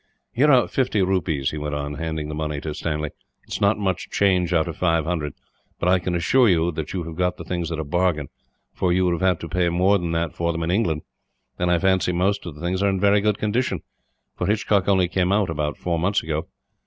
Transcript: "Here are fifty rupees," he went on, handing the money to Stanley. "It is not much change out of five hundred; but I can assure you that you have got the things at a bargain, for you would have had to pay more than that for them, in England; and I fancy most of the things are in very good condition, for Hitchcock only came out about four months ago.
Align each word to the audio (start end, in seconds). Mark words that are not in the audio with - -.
"Here 0.31 0.51
are 0.51 0.67
fifty 0.67 1.03
rupees," 1.03 1.51
he 1.51 1.59
went 1.59 1.75
on, 1.75 1.93
handing 1.93 2.27
the 2.27 2.33
money 2.33 2.59
to 2.61 2.73
Stanley. 2.73 3.09
"It 3.47 3.53
is 3.53 3.61
not 3.61 3.77
much 3.77 4.09
change 4.09 4.51
out 4.51 4.67
of 4.67 4.75
five 4.75 5.05
hundred; 5.05 5.35
but 5.79 5.87
I 5.87 5.99
can 5.99 6.15
assure 6.15 6.49
you 6.49 6.71
that 6.71 6.91
you 6.91 7.03
have 7.03 7.15
got 7.15 7.37
the 7.37 7.43
things 7.43 7.71
at 7.71 7.77
a 7.77 7.83
bargain, 7.83 8.27
for 8.73 8.91
you 8.91 9.05
would 9.05 9.11
have 9.11 9.21
had 9.21 9.39
to 9.41 9.47
pay 9.47 9.69
more 9.69 9.99
than 9.99 10.11
that 10.13 10.33
for 10.33 10.51
them, 10.51 10.63
in 10.63 10.71
England; 10.71 11.03
and 11.59 11.69
I 11.69 11.77
fancy 11.77 12.13
most 12.13 12.47
of 12.47 12.55
the 12.55 12.61
things 12.61 12.81
are 12.81 12.89
in 12.89 12.99
very 12.99 13.21
good 13.21 13.37
condition, 13.37 13.81
for 14.35 14.47
Hitchcock 14.47 14.87
only 14.87 15.07
came 15.07 15.31
out 15.31 15.51
about 15.51 15.77
four 15.77 15.99
months 15.99 16.23
ago. 16.23 16.47